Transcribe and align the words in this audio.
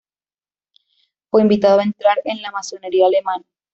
Fue 1.29 1.43
invitado 1.43 1.79
a 1.79 1.83
entrar 1.83 2.17
en 2.25 2.41
la 2.41 2.49
masonería 2.49 3.05
alemana. 3.05 3.45